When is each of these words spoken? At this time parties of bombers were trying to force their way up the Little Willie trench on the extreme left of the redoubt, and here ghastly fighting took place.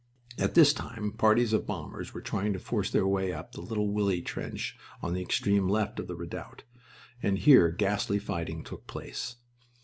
At 0.39 0.55
this 0.55 0.73
time 0.73 1.11
parties 1.11 1.53
of 1.53 1.67
bombers 1.67 2.11
were 2.11 2.23
trying 2.23 2.53
to 2.53 2.59
force 2.59 2.89
their 2.89 3.05
way 3.05 3.31
up 3.31 3.51
the 3.51 3.61
Little 3.61 3.91
Willie 3.91 4.23
trench 4.23 4.75
on 4.99 5.13
the 5.13 5.21
extreme 5.21 5.69
left 5.69 5.99
of 5.99 6.07
the 6.07 6.15
redoubt, 6.15 6.63
and 7.21 7.37
here 7.37 7.69
ghastly 7.69 8.17
fighting 8.17 8.63
took 8.63 8.87
place. 8.87 9.35